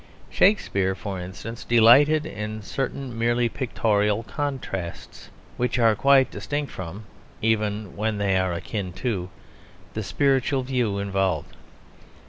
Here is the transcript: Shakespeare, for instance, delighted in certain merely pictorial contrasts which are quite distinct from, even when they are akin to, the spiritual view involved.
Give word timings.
Shakespeare, 0.31 0.95
for 0.95 1.19
instance, 1.19 1.63
delighted 1.63 2.25
in 2.25 2.63
certain 2.63 3.15
merely 3.15 3.47
pictorial 3.49 4.23
contrasts 4.23 5.29
which 5.57 5.77
are 5.77 5.93
quite 5.95 6.31
distinct 6.31 6.71
from, 6.71 7.05
even 7.39 7.95
when 7.95 8.17
they 8.17 8.35
are 8.35 8.51
akin 8.51 8.93
to, 8.93 9.29
the 9.93 10.01
spiritual 10.01 10.63
view 10.63 10.97
involved. 10.97 11.55